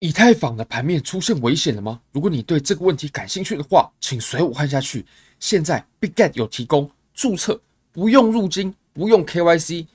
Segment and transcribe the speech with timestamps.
[0.00, 2.00] 以太坊的盘面出现危险了吗？
[2.12, 5.04] 如果你对这个问题感兴趣的话，请随我看下去。
[5.38, 7.60] 现在 Bitget 有提供注册
[7.92, 9.86] 不用入金、不用 KYC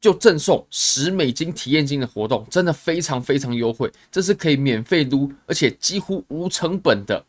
[0.00, 3.92] 就赠送十美金体验金的活动，真的非常非常优惠。
[4.10, 7.26] 这是可以免费撸，而且几乎无成本的，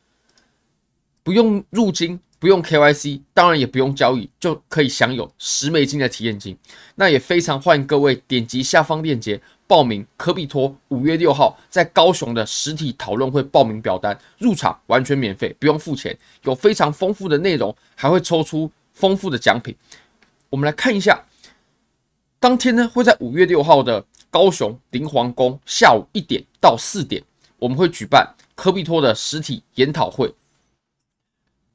[1.23, 6.57] 不用入金、不用 KYC，当然也不用交易，就可以享有十美金的体验金。
[6.95, 9.39] 那也非常欢迎各位点击下方链接。
[9.67, 19.75] 报名科比托五月六号在高雄的实体讨论会报名表单，入场完全免费，不用付钱，有非常丰富的内容，还会抽出丰富的奖品。
[20.49, 21.23] 我们来看一下，
[22.39, 27.23] 当天呢会在五月六号的高雄灵皇宫下午一点到四点，
[27.59, 30.33] 我们会举办科比托的实体研讨会。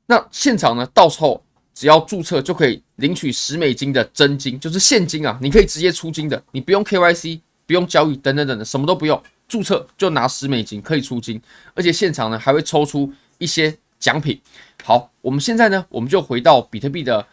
[0.06, 1.42] 那现场呢，到时候
[1.74, 7.40] 只要注册就可以领取十美金的真金，就是现金啊，你可以直接出金的，你不用 KYC。
[7.68, 11.42] 不用交易，等等等等，什么都不用，注册就拿十美金可以出金，
[11.74, 14.40] 而且现场呢还会抽出一些奖品。
[14.84, 17.26] 好，我们现在呢，我们就回到比特币的，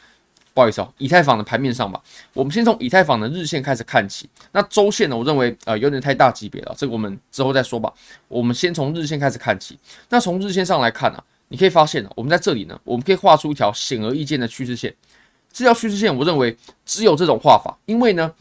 [0.52, 2.02] 不好意思哦，以太坊的盘面上吧。
[2.34, 4.28] 我们先从以太坊的日线开始看起。
[4.54, 7.94] 那周线呢，我认为呃有点太大级别了，这个我们之后再说吧。
[8.28, 9.78] 我们先从日线开始看起。
[10.10, 11.24] 那从日线上来看啊，
[11.54, 14.92] 你可以发现，我们在这里呢，我们可以画出一条显而易见的趋势线。
[15.52, 18.34] 这条趋势线，我认为只有这种画法，因为呢，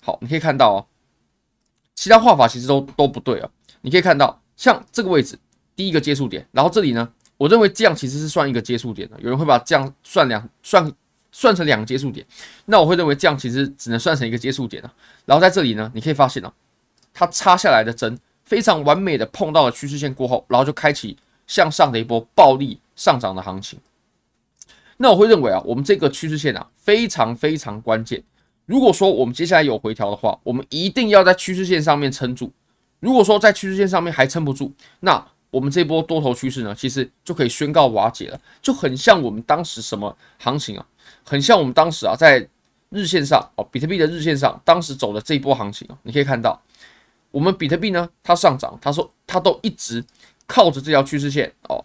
[0.00, 0.86] 好，你可以看到哦。
[1.94, 3.50] 其他画法其实都都不对啊！
[3.82, 5.38] 你可以看到，像这个位置
[5.76, 9.20] 第一个接触点，然后这里呢，我认为这样其实是算一个接触点的。
[9.20, 10.90] 有人会把这样算两算
[11.30, 12.26] 算成两个接触点，
[12.64, 14.90] 那我会认为这样其实只能算成一个接触点了。
[15.26, 16.50] 然后在这里呢，你可以发现啊，
[17.12, 21.14] 它插下来的针非常完美的碰到了趋势线过后，然后就开启
[21.48, 23.80] 向上的一波暴力上涨的行情。
[24.98, 28.22] 那我会认为啊，我们这个趋势线啊非常非常关键。
[28.66, 32.52] 如果说我们接下来有回调的话，我们一定要在趋势线上面撑住。
[33.00, 38.38] 如果说在趋势线上面还撑不住，那我们这波多头趋势呢，其实就可以宣告瓦解了。
[38.60, 40.84] 就很像我们当时什么行情啊，
[41.24, 42.46] 很像我们当时啊在
[42.90, 46.60] 日线上哦，比特币的日线上当时走的这一波行情啊，你可以看到，
[47.30, 50.04] 我们比特币呢它上涨，它说它都一直
[50.48, 51.84] 靠着这条趋势线哦，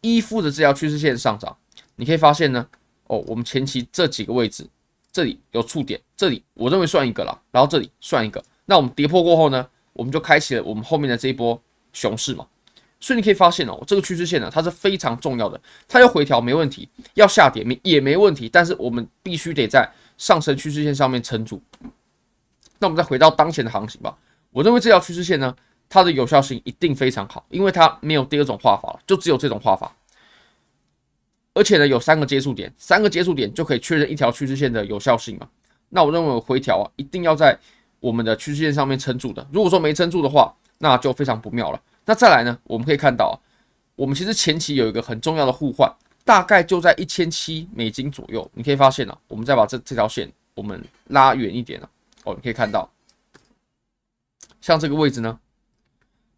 [0.00, 1.54] 依附着这条趋势线上涨。
[1.96, 2.66] 你可以发现呢，
[3.08, 4.66] 哦，我们前期这几个位置。
[5.12, 8.44] 这里有触点，这里我认为算一个了，然后这里算一个。
[8.66, 11.58] 那我们跌破过后呢，我们就开启了我们后面的这一波
[11.94, 12.46] 熊市嘛。
[13.00, 15.58] 所以你可以发现哦，这个趋势线呢，它是非常重要的。
[15.88, 21.62] 它要回调没问题，要下跌没也没问题，但是我们必须得在上升趋势线上面撑住。
[22.78, 24.14] 那我们再回到当前的行情吧。
[24.50, 25.56] 我认为这条趋势线呢，
[25.88, 29.94] 它的有效性一定非常好，因为它没有第二种画法了，就只有这种画法。
[31.54, 35.48] 而且呢，有三个接触点，三个接触点就可以确认一条趋势线的有效性嘛。
[35.88, 37.58] 那我认为回调啊，一定要在
[38.00, 39.46] 我们的趋势线上面撑住的。
[39.52, 41.80] 如果说没撑住的话，那就非常不妙了。
[42.04, 43.34] 那再来呢，我们可以看到啊，
[43.94, 45.90] 我们其实前期有一个很重要的互换，
[46.24, 48.46] 大概就在一千七美金左右。
[48.52, 51.88] 你可以发现啊，我们再把这这条线我们拉远一点啊，
[52.24, 52.90] 哦，你可以看到，
[54.60, 55.38] 像这个位置呢，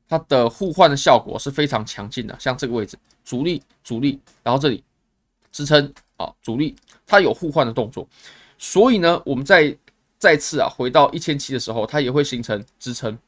[0.08, 2.34] 它的互换的效果是非常强劲的。
[2.40, 4.82] 像这个位置，阻力、阻力，然后这里。
[5.50, 6.76] 支撑啊，阻力，
[7.06, 8.06] 它有互换的动作，
[8.58, 9.76] 所以呢，我们再
[10.18, 13.18] 再次啊回到一千七的时候，它也会形成支撑。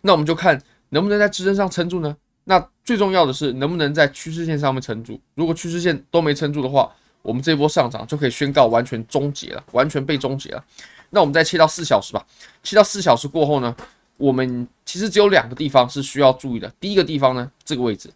[0.00, 2.16] 那我们就看能不能在支撑上撑住呢？
[2.44, 5.20] 那最重要的是能不能在趋势线上面撑住。
[5.34, 6.90] 如果趋势线都没撑住的话，
[7.20, 10.64] 我们这波上涨就可以宣告完全终结了，完全被终结了。
[11.10, 12.24] 那我们再切到四小时吧，
[12.62, 13.76] 切到四小时过后呢，
[14.16, 16.68] 我们其实只有两个地方是需要注意的。
[16.80, 18.10] 第一个地方呢，这个位置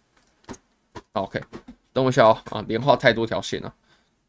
[1.13, 1.41] ，OK。
[1.93, 3.73] 等我一下哦，啊，连画太多条线了。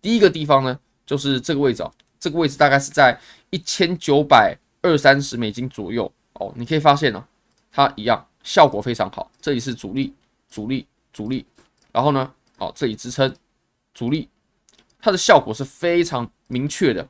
[0.00, 3.18] 第一个地方呢，就是这个位置哦，这个位置大概是在
[3.50, 6.52] 一千九百二三十美金左右哦。
[6.56, 7.24] 你可以发现呢，
[7.70, 9.30] 它一样效果非常好。
[9.40, 10.12] 这里是阻力，
[10.48, 11.46] 阻力，阻力，
[11.92, 13.32] 然后呢，哦，这里支撑，
[13.94, 14.28] 阻力，
[15.00, 17.08] 它的效果是非常明确的。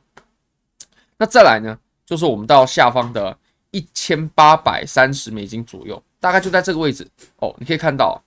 [1.17, 3.35] 那再来呢，就是我们到下方的
[3.73, 7.05] 一千八百三十美金左右，大概就在这个位置
[7.37, 7.53] 哦。
[7.59, 8.23] 你可以看到。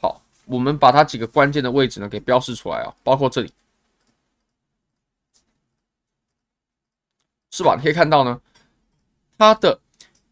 [0.00, 3.52] 好我们把它几个关键的位置呢给标示出来啊，包括这里，
[7.50, 7.74] 是吧？
[7.76, 8.40] 你可以看到呢，
[9.36, 9.80] 它的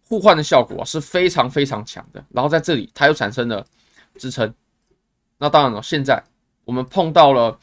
[0.09, 2.25] 互换的效果是非常非常强的。
[2.31, 3.67] 然后在这里，它又产生了
[4.17, 4.55] 支撑。
[5.39, 6.23] 那当然了，现在
[6.65, 7.59] 我们碰到了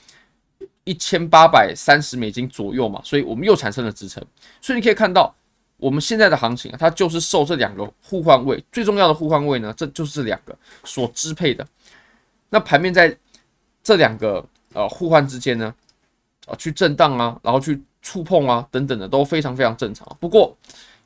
[0.84, 4.22] 一千八百三十美金左右嘛，所以我们又产生了支撑。
[4.60, 5.34] 所以你可以看到，
[5.83, 11.68] 我们现在的行情啊，它就是受这两个互换位最重要的互换位呢，这就是两个所支配的。
[12.50, 13.13] 那盘面在
[13.83, 15.74] 这两个呃互换之间呢，
[16.47, 20.07] 啊去震荡啊，然后去触碰啊等等的都非常非常正常。
[20.21, 20.56] 不过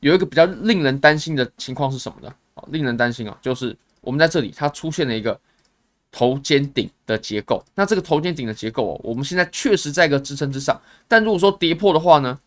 [0.01, 2.31] 有一个比较令人担心的情况是什么呢？
[2.53, 5.39] 啊，令人担心啊，就是我们在这里它出现了一个
[6.11, 7.65] 头肩顶的结构。
[7.73, 12.37] 那这个头肩顶的结构哦，我们现在确实在一个支撑之上，但如果说跌破的话呢，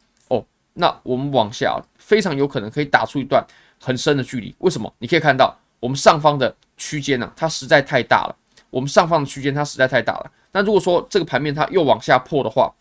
[0.80, 3.44] 那我们往下非常有可能可以打出一段
[3.78, 4.52] 很深的距离。
[4.58, 4.92] 为什么？
[4.98, 8.36] 你可以看到我们上方的区间呢，它实在太大了。
[8.70, 10.32] 我们上方的区间它实在太大了。
[10.52, 12.74] 那如果说这个盘面它又往下破的话，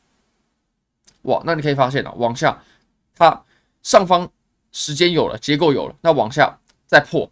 [1.23, 2.61] 哇，那你可以发现了，往下
[3.15, 3.43] 它
[3.83, 4.27] 上方
[4.71, 6.57] 时间有了，结构有了，那往下
[6.87, 7.29] 再破，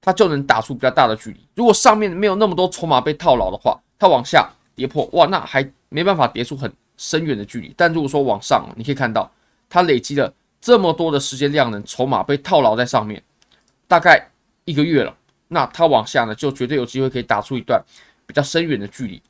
[0.00, 1.46] 它就能打出比较大的距离。
[1.54, 7.72] 如果上面没有那么多筹码被套牢的话，它往下跌破，哇，那还没办法跌出很深远的距离。
[7.74, 9.32] 但如果说往上，你可以看到
[9.70, 10.30] 它累积了
[10.60, 13.22] 这么多的时间量能，筹码被套牢在上面，
[13.86, 14.28] 大概
[14.66, 15.16] 一个月了。
[15.48, 17.82] 那它往下呢，就绝对有机会可以打出一段
[18.26, 19.22] 比较深远的距离。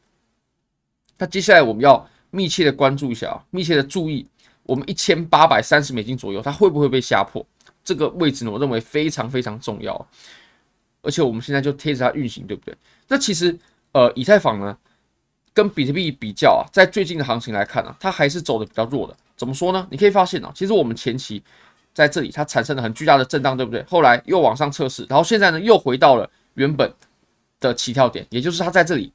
[1.17, 4.27] 那接下来我们要密切的关注一下啊，密切的注意，
[4.65, 7.45] 我们一千八百三十美金左右，它会不会被吓破？
[7.85, 10.09] 这个位置呢，我认为非常非常重要。
[11.03, 12.77] 而且我们现在就贴着它运行，对不对？
[13.07, 13.57] 那其实
[13.93, 14.77] 呃，以太坊呢，
[15.59, 19.17] 跟比特币比较啊，在最近的行情来看啊，它还是走的比较弱的。
[19.37, 19.85] 怎么说呢？
[19.91, 21.43] 你可以发现啊，其实我们前期。
[21.95, 23.83] 在这里，它产生了很巨大的震荡，对不对？
[23.89, 26.95] 后来又往上测试，然后现在呢，又回到了原本
[27.59, 29.13] 的起跳点，也就是它在这里，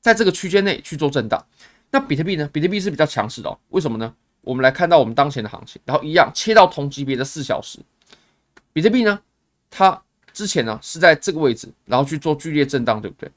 [0.00, 1.44] 在这个区间内去做震荡。
[1.90, 2.48] 那比特币呢？
[2.52, 3.58] 比特币是比较强势的哦。
[3.70, 4.14] 为什么呢？
[4.42, 7.80] 我们来看到我们当前的行情，然后一样切到同级别的四小时，
[8.72, 9.18] 比特币呢，
[9.68, 10.00] 它
[10.32, 13.28] 之前呢是在这个位置，然后去做剧烈震荡，对不对？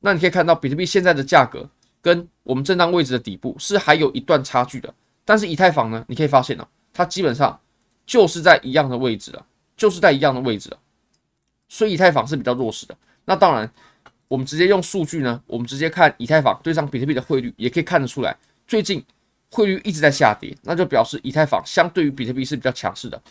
[0.00, 1.68] 那你可以看到比特币现在的价格
[2.02, 4.92] 跟我们震荡位置的底部是还有一段差距的，
[5.24, 7.58] 但是以太坊呢，你可以发现呢，它基本上。
[8.06, 10.78] 就是在一样的位置了，就是在一样的位置了，
[11.68, 12.96] 所以以太坊是比较弱势的。
[13.24, 13.70] 那当然，
[14.26, 18.36] 我们直接用数据呢，我们直接看以太坊对上比特币的汇率，也可以看得出来，
[18.66, 19.00] 最近
[19.52, 23.22] 汇率一直在下跌，那就表示以太坊相对于比特币是比较强势的。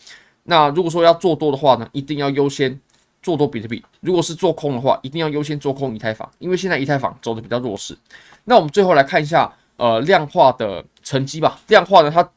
[0.44, 2.80] 那如果说要做多的话呢，一定要优先
[3.22, 7.98] 做多比特币；如果是做空的话，一定要优先做空以太坊，因为现在以太坊走的比较弱势。
[8.46, 11.60] 那我们最后来看一下呃量化的成绩吧。
[11.68, 12.30] 量化呢，它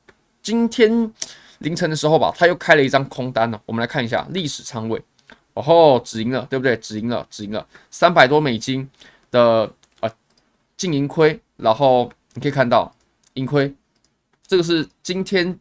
[0.43, 1.13] 今天。
[1.59, 3.61] 凌晨的时候吧，它又开了一张空单呢。
[3.65, 5.01] 我们来看一下历史仓位，
[5.55, 6.77] 哦吼，止盈了，对不对？
[6.79, 8.91] 止盈了，止盈了，三百多美金
[9.31, 10.11] 的啊
[10.77, 11.41] 净盈亏。
[11.59, 12.93] 然后你可以看到
[13.35, 13.73] 盈亏，
[14.45, 15.57] 这个是今天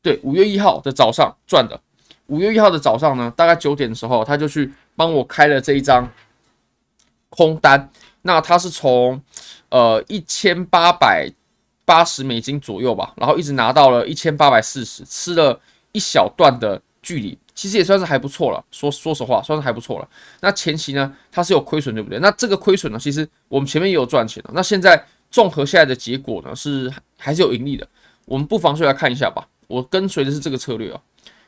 [0.00, 1.78] 对五月一号的早上赚的。
[2.26, 6.10] 五月一号的早上呢，大概九点的时候，他就去帮我开了这一张
[7.28, 7.90] 空单。
[8.22, 9.22] 那他是从
[9.68, 11.30] 呃一千八百。
[11.86, 15.60] 八十美金左右吧，然后一直拿到了一千八百四十，吃了
[15.92, 18.64] 一小段的距离，其实也算是还不错了。
[18.70, 20.08] 说说实话，算是还不错了。
[20.40, 22.18] 那前期呢，它是有亏损，对不对？
[22.20, 24.50] 那这个亏损呢，其实我们前面也有赚钱的。
[24.54, 27.86] 那现在综合下来的结果呢，是还是有盈利的。
[28.24, 29.46] 我们不妨就来看一下吧。
[29.66, 30.98] 我跟随的是这个策略啊，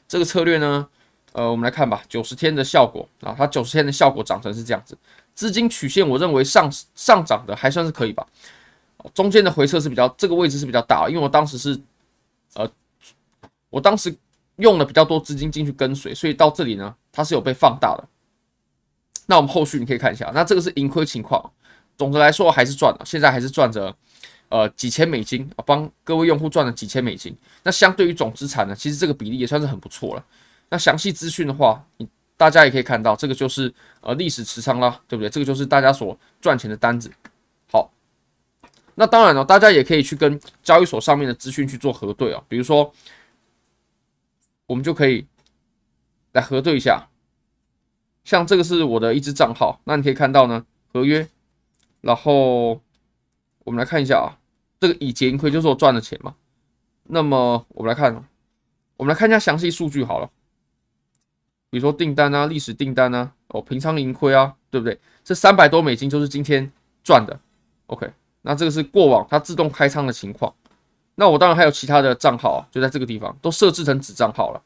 [0.09, 0.89] 这个策略呢，
[1.33, 4.97] 呃，我们来看吧，九十天的效果啊，它九十天的效果长成是这样子，
[5.35, 8.27] 资金曲线我认为上上涨的还算是可以吧。
[9.15, 11.79] 中间的回撤是比较，这个位置是比较大，因为我当时是，
[12.55, 12.69] 呃，
[13.71, 14.13] 我当时
[14.57, 18.05] 用了比较多资金进去跟随，所以到这里呢，它是有被放大的。
[19.27, 21.53] 那我们后续你可以看一下，那这个是盈亏情况，
[21.97, 23.95] 总的来说还是赚了，现在还是赚着，
[24.49, 27.37] 呃，几千美金啊，帮各位用户赚了几千美金。
[27.63, 30.25] 那相对于总资产呢，其实这个比例也算是很不错了。
[30.69, 35.29] 那详细资讯的话，你大家也可以看到，这个就是呃历史持仓啦，对不对？
[35.29, 37.11] 这个就是大家所赚钱的单子。
[37.71, 37.91] 好
[38.95, 42.43] 那当然了，大家也可以去跟交易所上面的资讯去做核对啊。
[42.49, 42.93] 比如说，
[44.67, 45.27] 我们就可以
[46.33, 47.09] 来核对一下，
[48.25, 51.29] 像这个是我的一支账号，那你可以看到呢，合约，
[52.01, 52.81] 然后
[53.65, 54.39] 我们来看一下啊，
[54.87, 56.35] 这个已结盈亏就是我赚的钱嘛。
[57.05, 58.25] 那么我们来看，
[58.97, 60.31] 我们来看一下详细数据好了，
[61.71, 64.99] 比如说订单啊，历史订单啊，哦，平仓盈亏啊，对不对？
[65.25, 66.71] 这三百多美金就是今天
[67.03, 67.39] 赚的
[67.87, 68.13] ，OK。
[68.43, 70.55] 那这个是过往它自动开仓的情况。
[71.17, 74.63] 那我当然还有其他的账号啊，就在这个地方都设置成子账号了。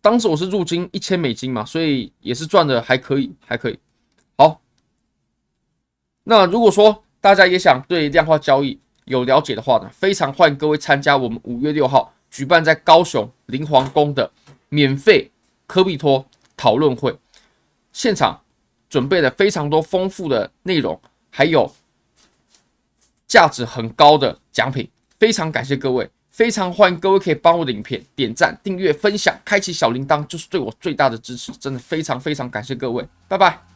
[0.00, 3.78] 当时我是入金一千美金嘛，所以也是赚的还可以，还可以。
[4.36, 4.60] 好，
[6.24, 14.30] 那如果说大家也想对量化交易有了解的话呢，非常欢迎各位参加我们五月六号举办在高雄灵皇宫的
[14.68, 15.28] 免费
[15.66, 16.24] 科比托
[16.56, 17.18] 讨论会，
[17.92, 18.40] 现场
[18.88, 21.00] 准备了非常多丰富的内容。
[21.30, 21.74] 还有
[23.26, 33.75] 价值很高的奖品，非常感谢各位，非常欢迎各位可以帮我的影片点赞、订阅、分享、开启小铃铛，就是对我最大的支持，真的非常非常感谢各位，拜拜。